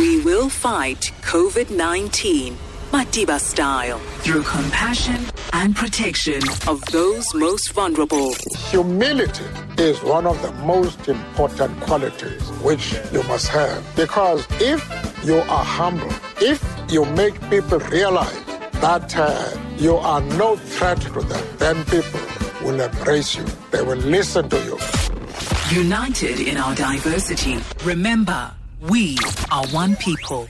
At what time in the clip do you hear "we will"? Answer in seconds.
0.00-0.48